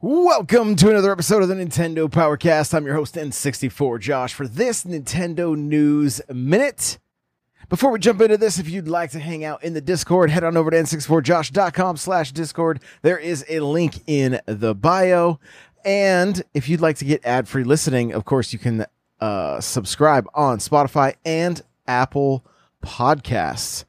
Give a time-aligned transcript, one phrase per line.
[0.00, 2.72] Welcome to another episode of the Nintendo Powercast.
[2.72, 7.00] I'm your host N64 Josh for this Nintendo News Minute.
[7.68, 10.44] Before we jump into this, if you'd like to hang out in the Discord, head
[10.44, 12.80] on over to n64josh.com slash Discord.
[13.02, 15.40] There is a link in the bio.
[15.84, 18.86] And if you'd like to get ad-free listening, of course, you can
[19.20, 22.44] uh, subscribe on Spotify and Apple
[22.84, 23.84] Podcasts.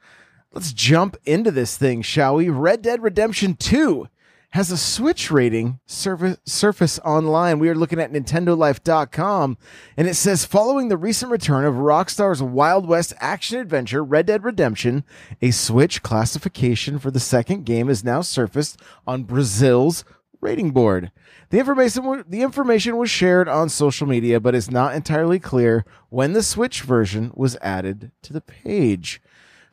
[0.53, 2.49] Let's jump into this thing, shall we?
[2.49, 4.07] Red Dead Redemption 2
[4.51, 7.59] has a Switch rating surface, surface online.
[7.59, 9.57] We are looking at NintendoLife.com,
[9.95, 14.43] and it says following the recent return of Rockstar's Wild West action adventure, Red Dead
[14.43, 15.03] Redemption,
[15.41, 20.03] a Switch classification for the second game is now surfaced on Brazil's
[20.41, 21.11] rating board.
[21.51, 26.33] The information the information was shared on social media, but is not entirely clear when
[26.33, 29.21] the Switch version was added to the page.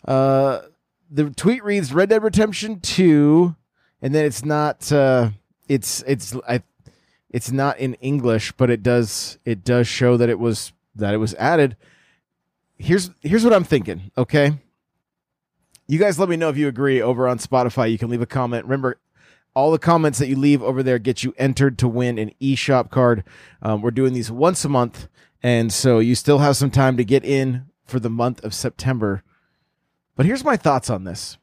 [0.06, 0.62] Uh,
[1.10, 3.54] the tweet reads Red Dead Redemption 2
[4.02, 5.30] and then it's not uh,
[5.68, 6.62] it's it's I
[7.30, 11.18] it's not in English, but it does it does show that it was that it
[11.18, 11.76] was added.
[12.78, 14.58] Here's here's what I'm thinking, okay?
[15.88, 17.90] You guys let me know if you agree over on Spotify.
[17.90, 18.64] You can leave a comment.
[18.64, 18.98] Remember,
[19.54, 22.90] all the comments that you leave over there get you entered to win an eShop
[22.90, 23.24] card.
[23.62, 25.08] Um, we're doing these once a month,
[25.42, 29.22] and so you still have some time to get in for the month of September.
[30.16, 31.38] But here's my thoughts on this.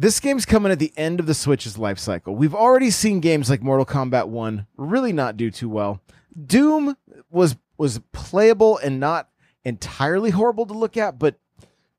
[0.00, 2.36] This game's coming at the end of the Switch's life cycle.
[2.36, 6.00] We've already seen games like Mortal Kombat 1 really not do too well.
[6.46, 6.96] Doom
[7.30, 9.28] was was playable and not
[9.64, 11.34] entirely horrible to look at, but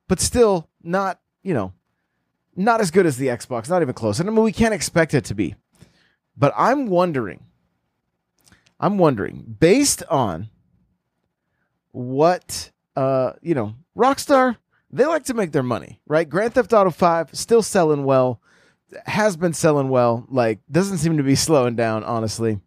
[0.07, 1.73] but still not, you know,
[2.55, 4.21] not as good as the Xbox, not even close.
[4.21, 5.55] And I mean we can't expect it to be.
[6.37, 7.43] But I'm wondering
[8.79, 10.47] I'm wondering based on
[11.91, 14.55] what uh, you know, Rockstar
[14.91, 16.27] they like to make their money, right?
[16.27, 18.41] Grand Theft Auto 5 still selling well,
[19.05, 22.59] has been selling well, like doesn't seem to be slowing down, honestly.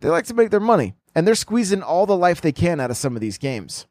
[0.00, 2.90] They like to make their money, and they're squeezing all the life they can out
[2.90, 3.86] of some of these games.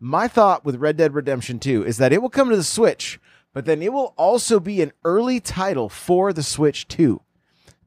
[0.00, 3.20] My thought with Red Dead Redemption 2 is that it will come to the Switch,
[3.52, 7.20] but then it will also be an early title for the Switch 2.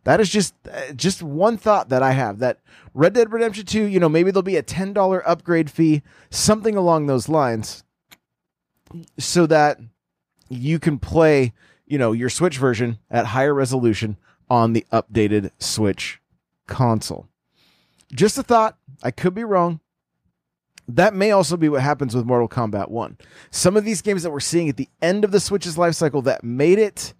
[0.03, 2.59] That is just uh, just one thought that I have that
[2.93, 7.05] Red Dead Redemption 2, you know, maybe there'll be a $10 upgrade fee, something along
[7.05, 7.83] those lines
[9.17, 9.79] so that
[10.49, 11.53] you can play,
[11.85, 14.17] you know, your Switch version at higher resolution
[14.49, 16.19] on the updated Switch
[16.67, 17.27] console.
[18.13, 18.77] Just a thought.
[19.03, 19.79] I could be wrong.
[20.87, 23.17] That may also be what happens with Mortal Kombat 1.
[23.49, 26.21] Some of these games that we're seeing at the end of the Switch's life cycle
[26.23, 27.13] that made it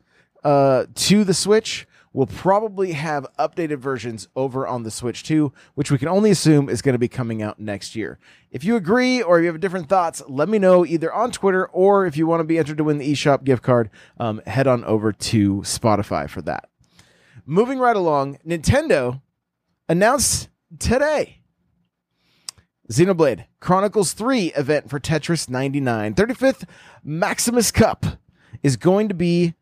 [0.43, 5.91] uh, to the Switch will probably have updated versions over on the Switch 2, which
[5.91, 8.19] we can only assume is going to be coming out next year.
[8.51, 12.05] If you agree or you have different thoughts, let me know either on Twitter or
[12.05, 14.83] if you want to be entered to win the eShop gift card, um, head on
[14.83, 16.69] over to Spotify for that.
[17.45, 19.21] Moving right along, Nintendo
[19.87, 20.49] announced
[20.79, 21.41] today
[22.91, 26.13] Xenoblade Chronicles 3 event for Tetris 99.
[26.13, 26.67] 35th
[27.03, 28.05] Maximus Cup
[28.63, 29.53] is going to be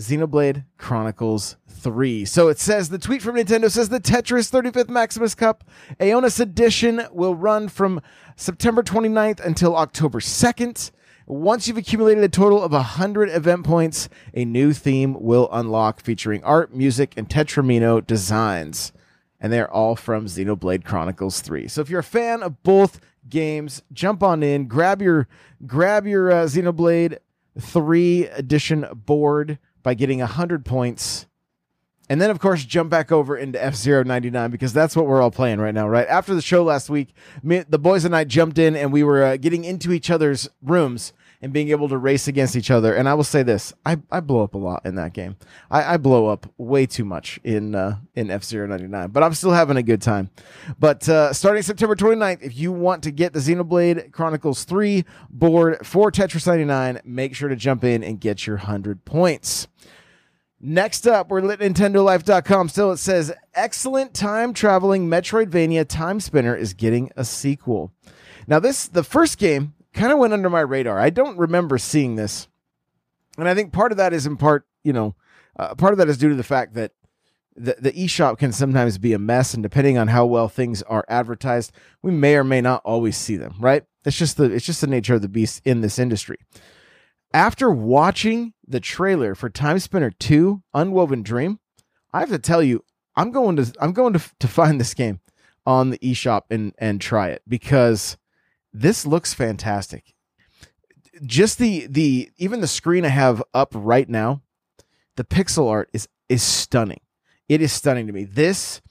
[0.00, 2.24] Xenoblade Chronicles 3.
[2.24, 5.62] So it says the tweet from Nintendo says the Tetris 35th Maximus Cup
[6.00, 8.00] Aionios Edition will run from
[8.36, 10.90] September 29th until October 2nd.
[11.26, 16.42] Once you've accumulated a total of 100 event points, a new theme will unlock featuring
[16.42, 18.92] art, music, and Tetrimino designs.
[19.40, 21.68] And they're all from Xenoblade Chronicles 3.
[21.68, 25.28] So if you're a fan of both games, jump on in, grab your
[25.66, 27.18] grab your uh, Xenoblade
[27.58, 31.26] 3 edition board by getting 100 points.
[32.10, 35.06] And then, of course, jump back over into F Zero ninety nine because that's what
[35.06, 36.06] we're all playing right now, right?
[36.06, 39.22] After the show last week, me, the boys and I jumped in and we were
[39.22, 41.14] uh, getting into each other's rooms
[41.44, 42.94] and being able to race against each other.
[42.94, 45.36] And I will say this: I, I blow up a lot in that game.
[45.70, 49.22] I, I blow up way too much in uh, in F Zero ninety nine, but
[49.22, 50.30] I'm still having a good time.
[50.78, 55.86] But uh, starting September 29th, if you want to get the Xenoblade Chronicles three board
[55.86, 59.68] for Tetris ninety nine, make sure to jump in and get your hundred points.
[60.58, 62.70] Next up, we're lit NintendoLife.com.
[62.70, 67.92] Still, it says excellent time traveling Metroidvania Timespinner is getting a sequel.
[68.46, 70.98] Now, this the first game kind of went under my radar.
[70.98, 72.48] I don't remember seeing this,
[73.38, 75.14] and I think part of that is in part, you know,
[75.58, 76.92] uh, part of that is due to the fact that
[77.56, 81.04] the the eShop can sometimes be a mess, and depending on how well things are
[81.08, 83.54] advertised, we may or may not always see them.
[83.58, 83.84] Right?
[84.04, 86.38] It's just the it's just the nature of the beast in this industry.
[87.32, 91.58] After watching the trailer for Timespinner 2 Unwoven Dream,
[92.12, 92.84] I have to tell you,
[93.16, 95.20] I'm going to I'm going to, to find this game
[95.66, 98.16] on the eShop and and try it because
[98.74, 100.12] this looks fantastic.
[101.24, 104.42] Just the the even the screen I have up right now,
[105.16, 107.00] the pixel art is is stunning.
[107.48, 108.24] It is stunning to me.
[108.24, 108.82] This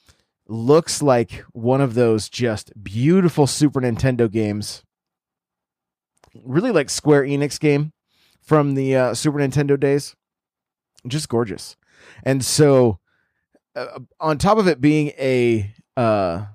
[0.47, 4.83] looks like one of those just beautiful Super Nintendo games.
[6.44, 7.91] Really like Square Enix game
[8.41, 10.15] from the uh, Super Nintendo days.
[11.07, 11.75] Just gorgeous.
[12.24, 13.00] And so
[13.75, 16.45] uh, on top of it being a uh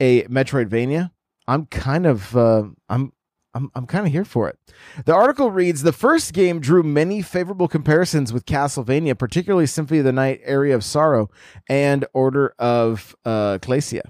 [0.00, 1.10] a Metroidvania,
[1.50, 3.12] I'm kind of uh, I'm
[3.54, 4.56] I'm I'm kind of here for it.
[5.04, 10.04] The article reads The first game drew many favorable comparisons with Castlevania, particularly Symphony of
[10.04, 11.28] the Night, Aria of Sorrow,
[11.68, 14.02] and Order of uh, Ecclesia.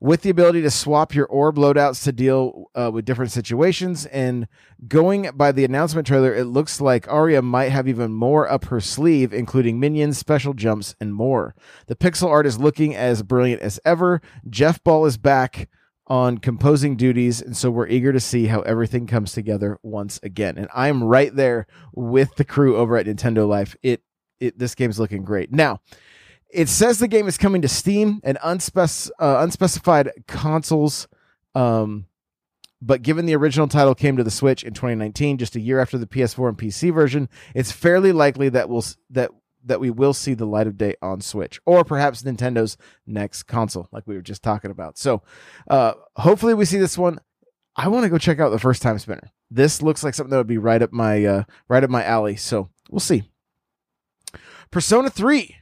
[0.00, 4.48] With the ability to swap your orb loadouts to deal uh, with different situations, and
[4.88, 8.80] going by the announcement trailer, it looks like Aria might have even more up her
[8.80, 11.54] sleeve, including minions, special jumps, and more.
[11.86, 14.22] The pixel art is looking as brilliant as ever.
[14.48, 15.68] Jeff Ball is back
[16.06, 20.58] on composing duties, and so we're eager to see how everything comes together once again.
[20.58, 23.76] And I'm right there with the crew over at Nintendo Life.
[23.82, 24.02] It,
[24.40, 25.52] it this game's looking great.
[25.52, 25.80] Now,
[26.50, 31.08] it says the game is coming to Steam and unspec- uh, unspecified consoles.
[31.54, 32.06] Um,
[32.82, 35.96] but given the original title came to the Switch in 2019, just a year after
[35.98, 39.30] the PS4 and PC version, it's fairly likely that we'll that
[39.64, 42.76] that we will see the light of day on Switch or perhaps Nintendo's
[43.06, 44.98] next console, like we were just talking about.
[44.98, 45.22] So,
[45.68, 47.18] uh, hopefully, we see this one.
[47.76, 49.28] I want to go check out the first Timespinner.
[49.50, 52.36] This looks like something that would be right up my uh, right up my alley.
[52.36, 53.24] So we'll see.
[54.70, 55.56] Persona 3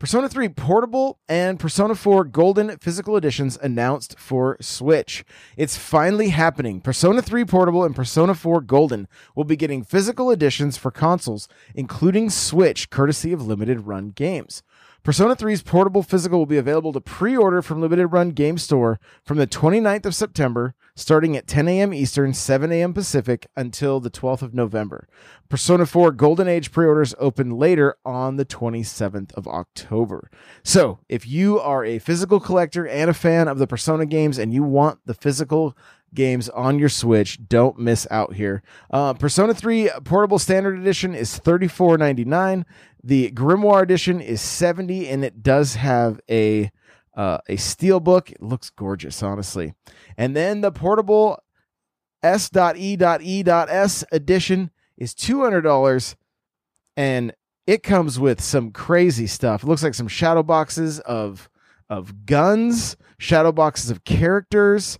[0.00, 5.26] Persona 3 Portable and Persona 4 Golden physical editions announced for Switch.
[5.58, 6.80] It's finally happening.
[6.80, 12.30] Persona 3 Portable and Persona 4 Golden will be getting physical editions for consoles, including
[12.30, 14.62] Switch, courtesy of Limited Run Games.
[15.02, 19.00] Persona 3's portable physical will be available to pre order from Limited Run Game Store
[19.24, 21.94] from the 29th of September, starting at 10 a.m.
[21.94, 22.92] Eastern, 7 a.m.
[22.92, 25.08] Pacific, until the 12th of November.
[25.48, 30.30] Persona 4 Golden Age pre orders open later on the 27th of October.
[30.62, 34.52] So, if you are a physical collector and a fan of the Persona games and
[34.52, 35.76] you want the physical
[36.14, 37.38] games on your Switch.
[37.48, 38.62] Don't miss out here.
[38.90, 42.64] Uh, Persona 3 Portable Standard Edition is $34.99.
[43.02, 46.70] The Grimoire Edition is 70 and it does have a
[47.16, 48.30] uh, a steel book.
[48.30, 49.74] It looks gorgeous, honestly.
[50.16, 51.42] And then the portable
[52.22, 56.14] S.E.E.S edition is $200
[56.96, 57.32] and
[57.66, 59.62] it comes with some crazy stuff.
[59.62, 61.48] It looks like some shadow boxes of
[61.88, 64.98] of guns, shadow boxes of characters,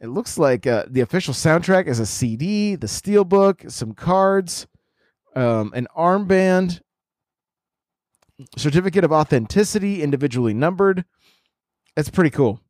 [0.00, 4.66] it looks like uh, the official soundtrack is a CD, the steelbook, some cards,
[5.34, 6.80] um, an armband,
[8.56, 11.04] certificate of authenticity, individually numbered.
[11.96, 12.60] It's pretty cool.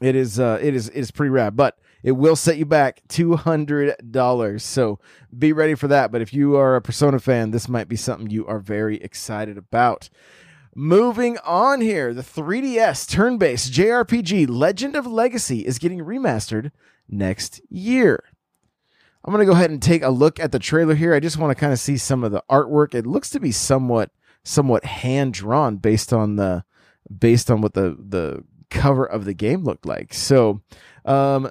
[0.00, 0.40] It is.
[0.40, 0.88] Uh, it is.
[0.88, 4.64] It is pretty rad, but it will set you back two hundred dollars.
[4.64, 4.98] So
[5.36, 6.10] be ready for that.
[6.10, 9.56] But if you are a Persona fan, this might be something you are very excited
[9.56, 10.10] about.
[10.74, 16.70] Moving on here, the 3DS turn based JRPG Legend of Legacy is getting remastered
[17.08, 18.24] next year.
[19.24, 21.14] I'm going to go ahead and take a look at the trailer here.
[21.14, 22.94] I just want to kind of see some of the artwork.
[22.94, 24.10] It looks to be somewhat
[24.44, 26.64] somewhat hand drawn based on the
[27.18, 30.14] based on what the the cover of the game looked like.
[30.14, 30.62] So,
[31.04, 31.50] um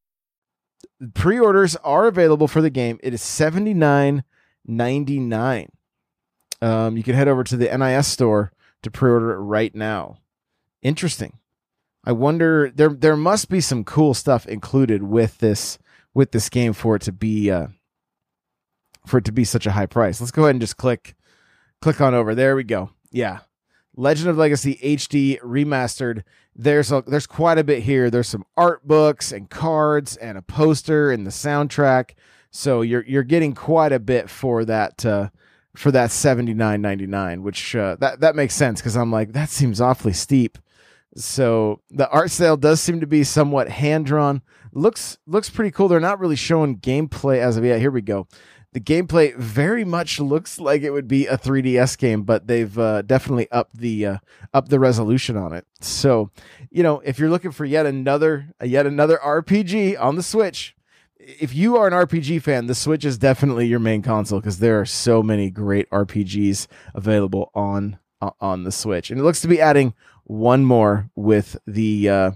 [1.13, 2.99] Pre-orders are available for the game.
[3.01, 4.23] It is seventy nine
[4.65, 5.71] ninety nine.
[6.61, 8.51] Um, you can head over to the NIS store
[8.83, 10.17] to pre-order it right now.
[10.81, 11.39] Interesting.
[12.03, 15.77] I wonder there there must be some cool stuff included with this
[16.13, 17.67] with this game for it to be uh,
[19.05, 20.19] for it to be such a high price.
[20.19, 21.15] Let's go ahead and just click
[21.81, 22.33] click on over.
[22.33, 22.89] There we go.
[23.11, 23.39] Yeah.
[23.95, 26.23] Legend of Legacy HD remastered.
[26.55, 28.09] There's a, there's quite a bit here.
[28.09, 32.11] There's some art books and cards and a poster and the soundtrack.
[32.51, 35.29] So you're you're getting quite a bit for that uh,
[35.75, 40.13] for that 79.99, which uh, that that makes sense cuz I'm like that seems awfully
[40.13, 40.57] steep.
[41.15, 44.41] So the art style does seem to be somewhat hand drawn.
[44.73, 45.87] Looks looks pretty cool.
[45.87, 47.79] They're not really showing gameplay as of yet.
[47.79, 48.27] Here we go
[48.73, 53.01] the gameplay very much looks like it would be a 3DS game, but they've uh,
[53.01, 54.17] definitely upped the uh,
[54.53, 55.65] up the resolution on it.
[55.81, 56.31] So,
[56.69, 60.75] you know, if you're looking for yet another yet another RPG on the Switch,
[61.19, 64.79] if you are an RPG fan, the Switch is definitely your main console because there
[64.79, 69.47] are so many great RPGs available on uh, on the Switch, and it looks to
[69.49, 72.31] be adding one more with the uh,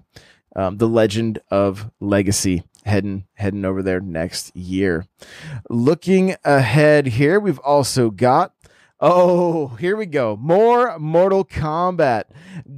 [0.56, 5.06] um, the Legend of Legacy heading heading over there next year.
[5.70, 8.54] Looking ahead here, we've also got
[9.01, 10.38] Oh, here we go.
[10.38, 12.24] More Mortal Kombat.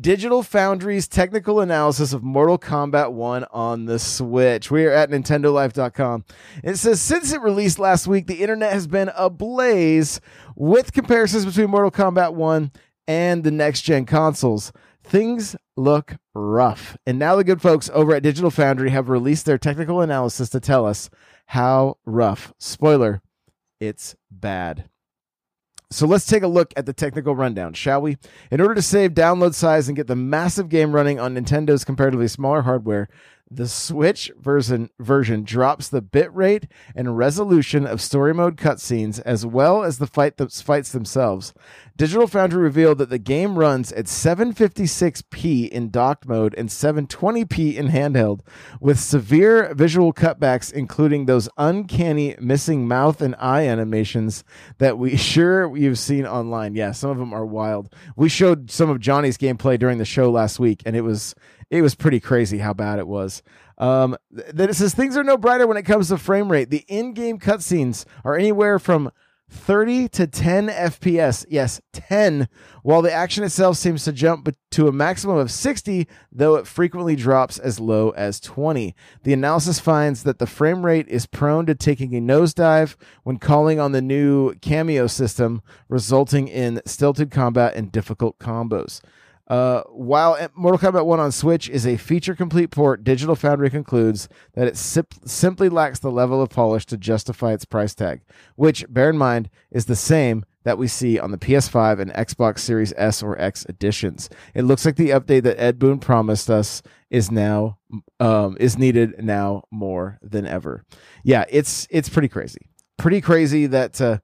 [0.01, 4.71] Digital Foundry's technical analysis of Mortal Kombat 1 on the Switch.
[4.71, 6.25] We are at NintendoLife.com.
[6.63, 10.19] It says since it released last week, the internet has been ablaze
[10.55, 12.71] with comparisons between Mortal Kombat 1
[13.07, 14.71] and the next gen consoles.
[15.07, 16.97] Things look rough.
[17.05, 20.59] And now the good folks over at Digital Foundry have released their technical analysis to
[20.59, 21.09] tell us
[21.45, 22.53] how rough.
[22.59, 23.21] Spoiler,
[23.79, 24.89] it's bad.
[25.89, 28.17] So let's take a look at the technical rundown, shall we?
[28.51, 32.27] In order to save download size and get the massive game running on Nintendo's comparatively
[32.27, 33.07] smaller hardware,
[33.49, 39.83] the Switch version version drops the bitrate and resolution of story mode cutscenes as well
[39.83, 41.53] as the fight the fights themselves.
[41.97, 47.87] Digital Foundry revealed that the game runs at 756p in docked mode and 720p in
[47.87, 48.41] handheld,
[48.79, 54.43] with severe visual cutbacks, including those uncanny missing mouth and eye animations
[54.77, 56.75] that we sure you've seen online.
[56.75, 57.91] Yeah, some of them are wild.
[58.15, 61.33] We showed some of Johnny's gameplay during the show last week, and it was
[61.69, 63.43] it was pretty crazy how bad it was.
[63.77, 66.69] Um, then it says things are no brighter when it comes to frame rate.
[66.69, 69.11] The in-game cutscenes are anywhere from
[69.49, 71.45] 30 to 10 FPS.
[71.49, 72.49] Yes, 10.
[72.83, 77.15] While the action itself seems to jump to a maximum of 60, though it frequently
[77.15, 78.93] drops as low as 20.
[79.23, 83.79] The analysis finds that the frame rate is prone to taking a nosedive when calling
[83.79, 89.01] on the new cameo system, resulting in stilted combat and difficult combos.
[89.47, 94.27] Uh, while Mortal Kombat 1 on Switch is a feature complete port, Digital Foundry concludes
[94.55, 98.21] that it simply lacks the level of polish to justify its price tag,
[98.55, 102.59] which, bear in mind, is the same that we see on the PS5 and Xbox
[102.59, 104.29] Series S or X editions.
[104.53, 107.77] It looks like the update that Ed Boon promised us is now
[108.19, 110.83] um, is needed now more than ever.
[111.23, 114.17] Yeah, it's it's pretty crazy, pretty crazy that uh,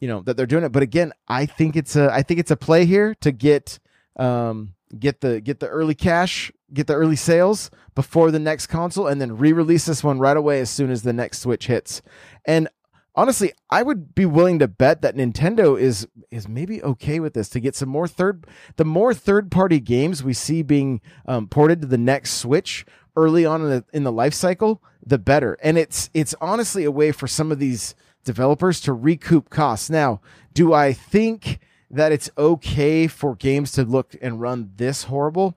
[0.00, 0.72] you know that they're doing it.
[0.72, 3.78] But again, I think it's a I think it's a play here to get
[4.16, 9.06] um, get the get the early cash, get the early sales before the next console,
[9.06, 12.02] and then re-release this one right away as soon as the next Switch hits.
[12.44, 12.68] And
[13.14, 17.48] honestly, I would be willing to bet that Nintendo is is maybe okay with this
[17.50, 21.80] to get some more third the more third party games we see being um, ported
[21.82, 22.84] to the next Switch
[23.16, 25.56] early on in the in the life cycle, the better.
[25.62, 29.90] And it's it's honestly a way for some of these developers to recoup costs.
[29.90, 30.20] Now,
[30.54, 31.58] do I think
[31.92, 35.56] that it's okay for games to look and run this horrible.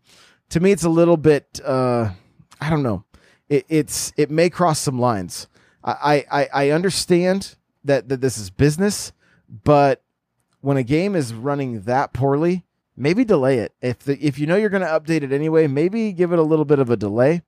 [0.49, 1.59] To me, it's a little bit.
[1.63, 2.11] Uh,
[2.61, 3.05] I don't know.
[3.49, 5.47] It, it's it may cross some lines.
[5.83, 9.13] I, I I understand that that this is business,
[9.63, 10.03] but
[10.61, 12.65] when a game is running that poorly,
[12.97, 13.73] maybe delay it.
[13.81, 16.43] If the if you know you're going to update it anyway, maybe give it a
[16.43, 17.43] little bit of a delay.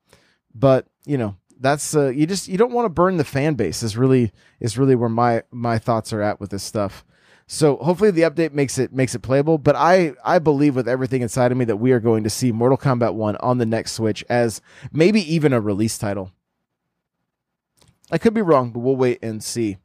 [0.54, 3.82] But you know that's uh, you just you don't want to burn the fan base.
[3.84, 7.04] Is really is really where my my thoughts are at with this stuff.
[7.50, 9.58] So hopefully the update makes it makes it playable.
[9.58, 12.52] But I I believe with everything inside of me that we are going to see
[12.52, 14.62] Mortal Kombat One on the next Switch as
[14.92, 16.32] maybe even a release title.
[18.12, 19.78] I could be wrong, but we'll wait and see.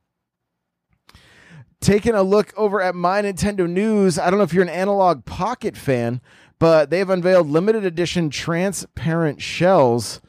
[1.81, 5.25] Taking a look over at my Nintendo News, I don't know if you're an Analog
[5.25, 6.21] Pocket fan,
[6.61, 10.21] but they've unveiled limited edition transparent shells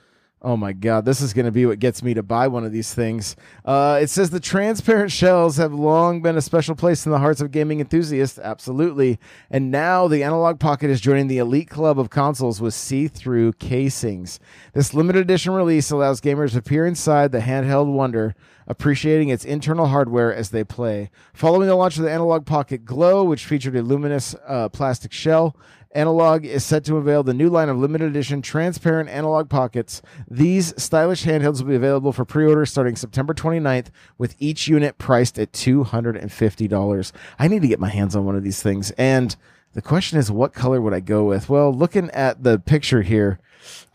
[0.45, 2.73] Oh my God, this is going to be what gets me to buy one of
[2.73, 3.37] these things.
[3.63, 7.39] Uh, it says the transparent shells have long been a special place in the hearts
[7.39, 8.37] of gaming enthusiasts.
[8.37, 9.19] Absolutely.
[9.49, 13.53] And now the Analog Pocket is joining the elite club of consoles with see through
[13.53, 14.41] casings.
[14.73, 18.35] This limited edition release allows gamers to peer inside the handheld wonder,
[18.67, 21.09] appreciating its internal hardware as they play.
[21.33, 25.55] Following the launch of the Analog Pocket Glow, which featured a luminous uh, plastic shell,
[25.93, 30.01] Analog is set to unveil the new line of limited edition transparent analog pockets.
[30.27, 34.97] These stylish handhelds will be available for pre order starting September 29th, with each unit
[34.97, 37.11] priced at $250.
[37.37, 38.89] I need to get my hands on one of these things.
[38.91, 39.35] And
[39.73, 41.49] the question is, what color would I go with?
[41.49, 43.39] Well, looking at the picture here,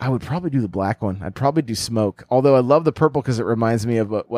[0.01, 1.21] I would probably do the black one.
[1.23, 2.25] I'd probably do smoke.
[2.31, 4.31] Although I love the purple because it reminds me of what,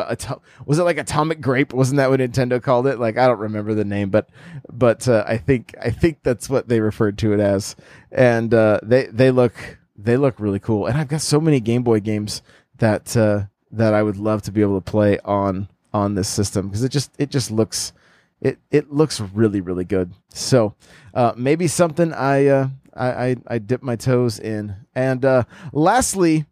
[0.67, 1.73] was it like atomic grape?
[1.73, 2.99] Wasn't that what Nintendo called it?
[2.99, 4.29] Like I don't remember the name, but
[4.71, 7.77] but uh, I think I think that's what they referred to it as.
[8.11, 10.87] And uh, they they look they look really cool.
[10.87, 12.43] And I've got so many Game Boy games
[12.79, 16.69] that uh, that I would love to be able to play on on this system
[16.69, 17.93] because it just it just looks
[18.41, 20.13] it it looks really really good.
[20.31, 20.75] So
[21.15, 24.77] uh, maybe something I uh, I, I, I dip my toes in.
[24.95, 26.47] And uh, lastly,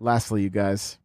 [0.00, 0.98] lastly, you guys,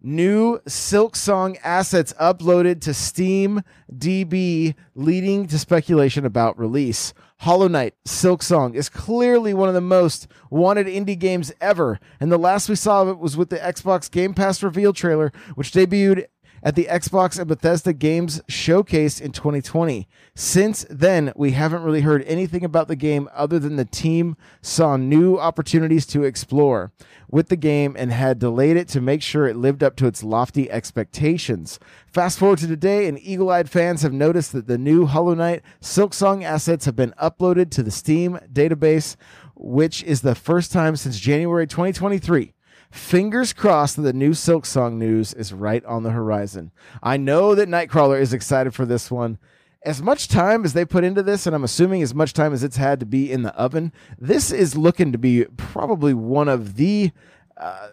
[0.00, 3.62] new Silksong assets uploaded to Steam
[3.92, 7.14] DB, leading to speculation about release.
[7.42, 12.38] Hollow Knight Silksong is clearly one of the most wanted indie games ever, and the
[12.38, 16.26] last we saw of it was with the Xbox Game Pass reveal trailer, which debuted
[16.62, 20.08] at the Xbox and Bethesda Games Showcase in 2020.
[20.34, 24.96] Since then, we haven't really heard anything about the game other than the team saw
[24.96, 26.92] new opportunities to explore
[27.30, 30.22] with the game and had delayed it to make sure it lived up to its
[30.22, 31.78] lofty expectations.
[32.06, 35.62] Fast forward to today, and eagle eyed fans have noticed that the new Hollow Knight
[35.80, 39.16] Silksong assets have been uploaded to the Steam database,
[39.54, 42.54] which is the first time since January 2023
[42.90, 46.72] Fingers crossed that the new Silksong news is right on the horizon.
[47.02, 49.38] I know that Nightcrawler is excited for this one.
[49.84, 52.64] As much time as they put into this, and I'm assuming as much time as
[52.64, 56.76] it's had to be in the oven, this is looking to be probably one of
[56.76, 57.12] the
[57.56, 57.88] uh,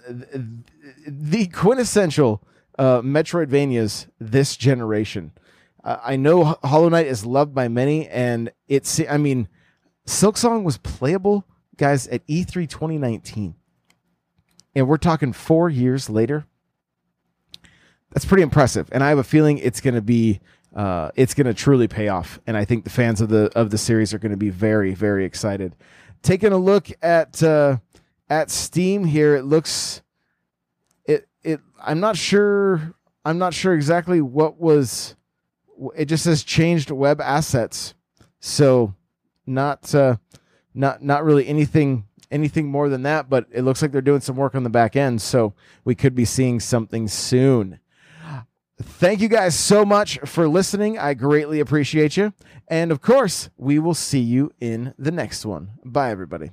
[1.07, 2.41] the quintessential
[2.77, 5.31] uh, Metroidvanias this generation.
[5.83, 9.49] Uh, I know Hollow Knight is loved by many, and it's I mean,
[10.07, 11.45] Silksong was playable,
[11.77, 13.55] guys, at E3 2019
[14.75, 16.45] and we're talking four years later.
[18.11, 20.39] That's pretty impressive, and I have a feeling it's going to be
[20.75, 22.39] uh, it's going to truly pay off.
[22.45, 24.93] And I think the fans of the of the series are going to be very
[24.93, 25.75] very excited.
[26.21, 27.77] Taking a look at uh,
[28.29, 30.01] at Steam here, it looks
[31.05, 31.59] it it.
[31.81, 32.93] I'm not sure.
[33.23, 35.15] I'm not sure exactly what was.
[35.95, 37.95] It just says changed web assets,
[38.39, 38.93] so
[39.45, 40.17] not uh,
[40.73, 44.35] not not really anything anything more than that, but it looks like they're doing some
[44.35, 47.79] work on the back end, so we could be seeing something soon.
[48.81, 50.99] Thank you guys so much for listening.
[50.99, 52.33] I greatly appreciate you.
[52.67, 55.71] And of course, we will see you in the next one.
[55.85, 56.51] Bye, everybody.